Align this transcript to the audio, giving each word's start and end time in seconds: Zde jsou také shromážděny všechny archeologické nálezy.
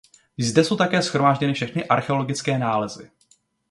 Zde 0.39 0.63
jsou 0.63 0.75
také 0.77 1.01
shromážděny 1.01 1.53
všechny 1.53 1.85
archeologické 1.85 2.57
nálezy. 2.57 3.11